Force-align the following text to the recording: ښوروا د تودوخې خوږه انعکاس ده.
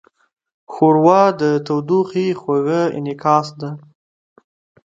ښوروا 0.71 1.23
د 1.41 1.43
تودوخې 1.65 2.27
خوږه 2.41 2.81
انعکاس 2.97 3.47
ده. 3.59 3.69